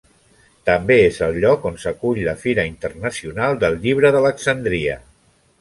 També 0.69 0.95
és 1.01 1.19
el 1.27 1.37
lloc 1.43 1.67
on 1.71 1.77
s'acull 1.83 2.21
la 2.29 2.35
Fira 2.45 2.65
Internacional 2.71 3.63
del 3.65 3.81
Llibre 3.85 4.15
d'Alexandria. 4.17 5.01